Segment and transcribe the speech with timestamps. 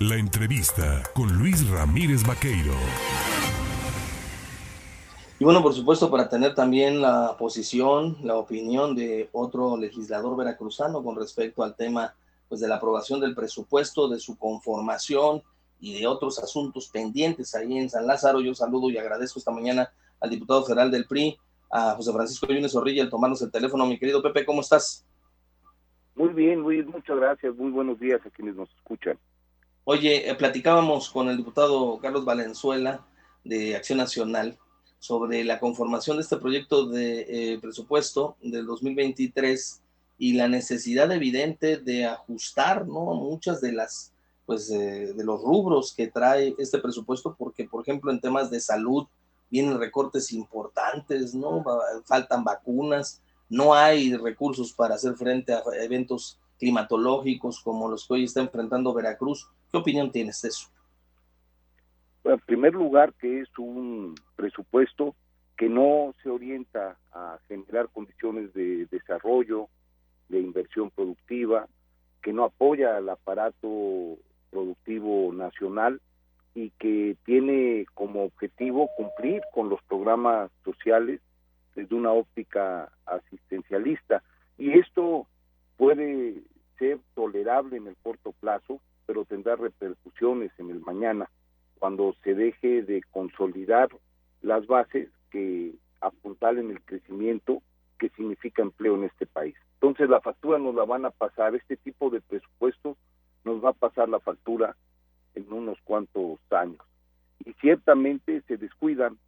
[0.00, 2.72] La entrevista con Luis Ramírez Vaqueiro.
[5.40, 11.02] Y bueno, por supuesto, para tener también la posición, la opinión de otro legislador veracruzano
[11.02, 12.14] con respecto al tema
[12.48, 15.42] pues, de la aprobación del presupuesto, de su conformación
[15.80, 18.40] y de otros asuntos pendientes ahí en San Lázaro.
[18.40, 19.90] Yo saludo y agradezco esta mañana
[20.20, 21.36] al diputado federal del PRI,
[21.72, 23.84] a José Francisco Yunes Zorrilla, el tomarnos el teléfono.
[23.84, 25.04] Mi querido Pepe, ¿cómo estás?
[26.14, 27.56] Muy bien, Luis, muchas gracias.
[27.56, 29.18] Muy buenos días a quienes nos escuchan.
[29.90, 33.06] Oye, eh, platicábamos con el diputado Carlos Valenzuela
[33.42, 34.58] de Acción Nacional
[34.98, 39.80] sobre la conformación de este proyecto de eh, presupuesto del 2023
[40.18, 43.14] y la necesidad evidente de ajustar ¿no?
[43.14, 44.12] muchas de las
[44.44, 49.06] pues de los rubros que trae este presupuesto porque por ejemplo en temas de salud
[49.50, 51.64] vienen recortes importantes no
[52.04, 58.24] faltan vacunas no hay recursos para hacer frente a eventos climatológicos como los que hoy
[58.24, 60.68] está enfrentando Veracruz qué opinión tienes de eso
[62.32, 65.14] en primer lugar, que es un presupuesto
[65.56, 69.68] que no se orienta a generar condiciones de desarrollo,
[70.28, 71.66] de inversión productiva,
[72.22, 74.18] que no apoya al aparato
[74.50, 76.00] productivo nacional
[76.54, 81.20] y que tiene como objetivo cumplir con los programas sociales
[81.74, 84.22] desde una óptica asistencialista.
[84.58, 85.26] Y esto
[85.76, 86.42] puede
[86.78, 86.98] ser
[87.72, 91.28] en el corto plazo, pero tendrá repercusiones en el mañana
[91.78, 93.88] cuando se deje de consolidar
[94.42, 97.62] las bases que apuntalen el crecimiento
[97.98, 99.56] que significa empleo en este país.
[99.74, 102.96] Entonces la factura nos la van a pasar, este tipo de presupuesto
[103.44, 104.76] nos va a pasar la factura
[105.34, 106.80] en unos cuantos años.
[107.44, 109.18] Y ciertamente se descuidan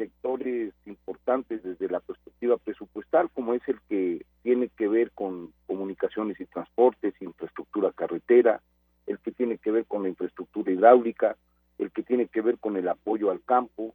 [0.00, 6.40] sectores importantes desde la perspectiva presupuestal, como es el que tiene que ver con comunicaciones
[6.40, 8.62] y transportes, infraestructura carretera,
[9.06, 11.36] el que tiene que ver con la infraestructura hidráulica,
[11.76, 13.94] el que tiene que ver con el apoyo al campo.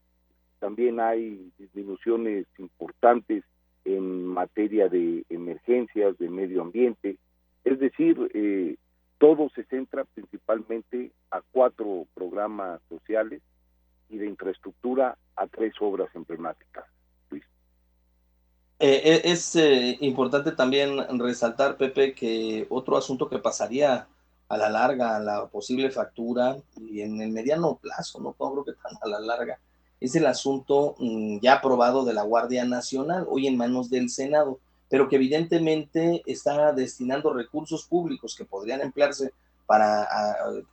[0.60, 3.44] También hay disminuciones importantes
[3.84, 7.18] en materia de emergencias, de medio ambiente.
[7.64, 8.76] Es decir, eh,
[9.18, 13.42] todo se centra principalmente a cuatro programas sociales
[14.16, 16.86] y de infraestructura a tres obras emblemáticas.
[18.78, 19.56] Eh, eh, es
[20.02, 24.08] importante también resaltar, Pepe, que otro asunto que pasaría
[24.48, 28.94] a la larga la posible factura y en el mediano plazo, no creo que tan
[29.02, 29.60] a la larga,
[30.00, 34.60] es el asunto mm, ya aprobado de la Guardia Nacional, hoy en manos del Senado,
[34.90, 39.32] pero que evidentemente está destinando recursos públicos que podrían emplearse
[39.66, 40.08] para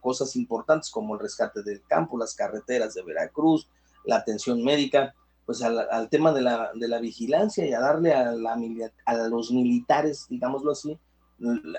[0.01, 3.69] cosas importantes como el rescate del campo, las carreteras de Veracruz,
[4.05, 5.15] la atención médica,
[5.47, 8.57] pues al, tema de la, de la, vigilancia y a darle a, la,
[9.07, 10.99] a los militares, digámoslo así,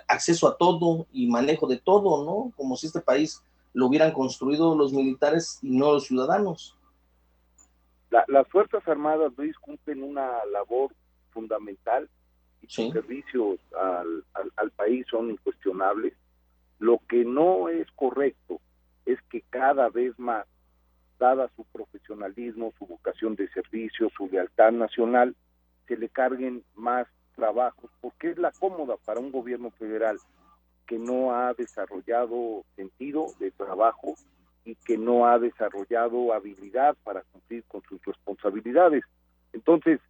[0.07, 2.51] acceso a todo y manejo de todo, ¿no?
[2.57, 3.41] Como si este país
[3.74, 6.78] lo hubieran construido los militares y no los ciudadanos.
[8.28, 10.94] las Fuerzas Armadas, Luis, cumplen una labor
[11.31, 12.09] fundamental
[12.62, 14.24] y sus servicios al,
[14.56, 16.13] al país son incuestionables.
[16.83, 18.59] Lo que no es correcto
[19.05, 20.45] es que cada vez más,
[21.17, 25.33] dada su profesionalismo, su vocación de servicio, su lealtad nacional,
[25.88, 27.07] se le carguen más
[27.38, 30.17] trabajos, porque es la cómoda para un gobierno federal
[30.85, 34.15] que no ha desarrollado sentido de trabajo
[34.65, 39.05] y que no ha desarrollado habilidad para cumplir con sus responsabilidades.
[39.53, 40.01] Entonces,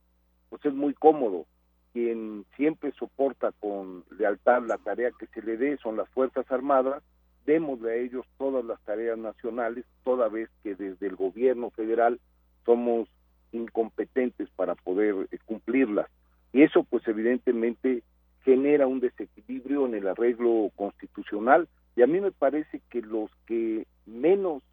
[0.50, 1.46] pues es muy cómodo.
[1.94, 7.04] Quien siempre soporta con lealtad la tarea que se le dé son las Fuerzas Armadas,
[7.46, 12.20] démosle a ellos todas las tareas nacionales, toda vez que desde el gobierno federal
[12.66, 13.08] somos
[13.52, 16.08] incompetentes para poder eh, cumplirlas.
[16.52, 18.04] Y eso pues evidentemente
[18.44, 23.86] genera un desequilibrio en el arreglo constitucional y a mí me parece que los que
[24.06, 24.64] menos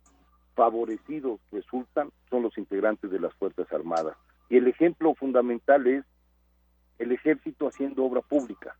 [0.54, 4.16] favorecidos resultan son los integrantes de las Fuerzas Armadas.
[4.48, 6.04] Y el ejemplo fundamental es
[7.00, 8.76] el ejército haciendo obra pública,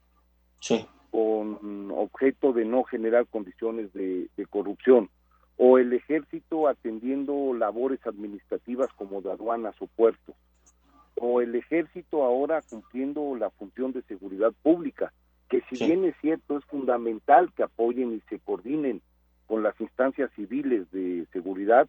[1.11, 5.11] con objeto de no generar condiciones de, de corrupción,
[5.57, 10.37] o el ejército atendiendo labores administrativas como de aduanas o puertos,
[11.17, 15.13] o el ejército ahora cumpliendo la función de seguridad pública,
[15.49, 19.01] que si bien es cierto es fundamental que apoyen y se coordinen
[19.47, 21.89] con las instancias civiles de seguridad,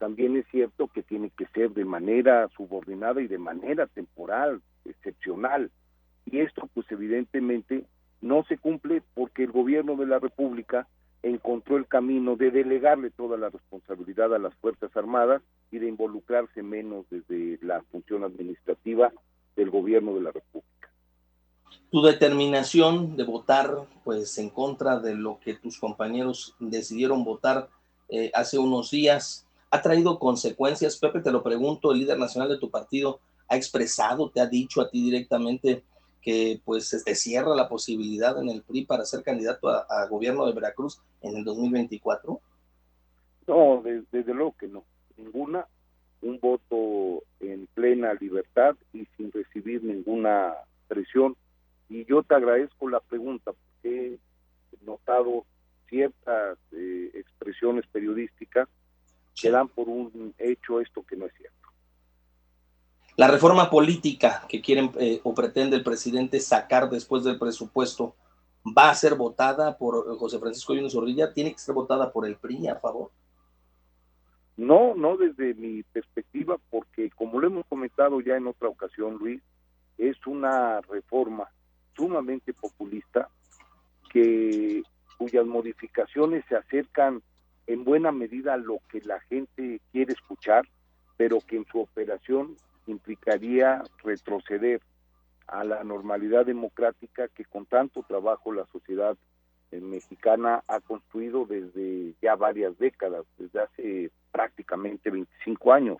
[0.00, 5.70] también es cierto que tiene que ser de manera subordinada y de manera temporal, excepcional.
[6.24, 7.84] Y esto pues evidentemente
[8.22, 10.88] no se cumple porque el gobierno de la República
[11.22, 16.62] encontró el camino de delegarle toda la responsabilidad a las Fuerzas Armadas y de involucrarse
[16.62, 19.12] menos desde la función administrativa
[19.54, 20.88] del gobierno de la República.
[21.90, 27.68] tu determinación de votar pues en contra de lo que tus compañeros decidieron votar
[28.08, 30.98] eh, hace unos días ha traído consecuencias.
[30.98, 34.80] Pepe, te lo pregunto, el líder nacional de tu partido ha expresado, te ha dicho
[34.80, 35.84] a ti directamente
[36.20, 40.52] que pues se cierra la posibilidad en el PRI para ser candidato a, gobierno de
[40.52, 42.40] Veracruz en el 2024?
[43.46, 44.84] No, desde, luego que no.
[45.16, 45.66] Ninguna.
[46.22, 50.52] Un voto en plena libertad y sin recibir ninguna
[50.86, 51.34] presión.
[51.88, 54.18] Y yo te agradezco la pregunta porque
[54.72, 55.46] he notado
[55.88, 58.68] ciertas eh, expresiones periodísticas
[59.40, 61.56] que dan por un hecho esto que no es cierto.
[63.16, 68.16] La reforma política que quieren eh, o pretende el presidente sacar después del presupuesto
[68.66, 72.36] va a ser votada por José Francisco Yunes Zorrilla, tiene que ser votada por el
[72.36, 73.10] PRI a favor.
[74.56, 79.40] No, no desde mi perspectiva, porque como lo hemos comentado ya en otra ocasión, Luis,
[79.96, 81.48] es una reforma
[81.96, 83.28] sumamente populista
[84.10, 84.82] que
[85.16, 87.22] cuyas modificaciones se acercan
[87.66, 90.66] en buena medida lo que la gente quiere escuchar,
[91.16, 94.80] pero que en su operación implicaría retroceder
[95.46, 99.16] a la normalidad democrática que con tanto trabajo la sociedad
[99.72, 105.98] eh, mexicana ha construido desde ya varias décadas, desde hace prácticamente 25 años.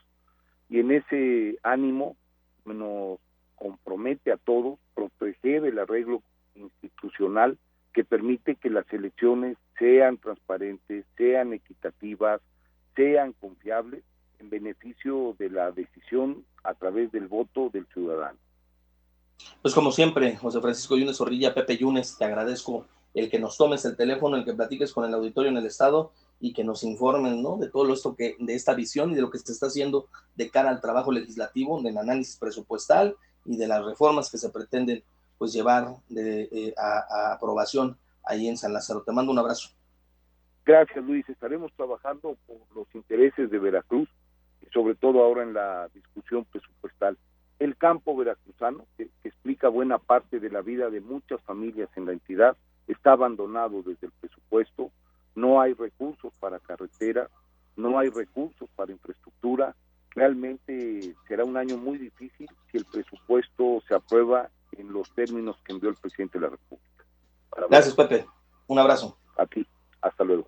[0.69, 2.17] Y en ese ánimo
[2.65, 3.19] nos
[3.57, 6.23] compromete a todos proteger el arreglo
[6.55, 7.59] institucional
[7.93, 12.41] que permite que las elecciones sean transparentes, sean equitativas,
[12.95, 14.05] sean confiables
[14.39, 18.39] en beneficio de la decisión a través del voto del ciudadano.
[19.63, 23.85] Pues como siempre, José Francisco Yunes Zorrilla, Pepe Yunes, te agradezco el que nos tomes
[23.87, 27.43] el teléfono, el que platiques con el auditorio en el Estado y que nos informen
[27.43, 27.57] ¿no?
[27.57, 30.51] de todo esto que, de esta visión y de lo que se está haciendo de
[30.51, 33.17] cara al trabajo legislativo, del análisis presupuestal
[33.47, 35.03] y de las reformas que se pretenden
[35.39, 37.97] pues llevar de, eh, a aprobación
[38.31, 39.03] ahí en San Lázaro.
[39.03, 39.71] Te mando un abrazo.
[40.65, 41.29] Gracias, Luis.
[41.29, 44.09] Estaremos trabajando por los intereses de Veracruz
[44.63, 47.19] y sobre todo ahora en la discusión presupuestal.
[47.59, 52.13] El campo veracruzano, que, explica buena parte de la vida de muchas familias en la
[52.13, 52.57] entidad,
[52.87, 54.91] está abandonado desde el presupuesto.
[55.35, 57.29] No hay recursos para carretera,
[57.77, 59.75] no hay recursos para infraestructura.
[60.11, 65.73] Realmente será un año muy difícil si el presupuesto se aprueba en los términos que
[65.73, 66.90] envió el presidente de la República.
[67.69, 68.27] Gracias, Pepe.
[68.67, 69.19] Un abrazo.
[69.37, 69.67] A ti.
[70.01, 70.39] Hasta luego.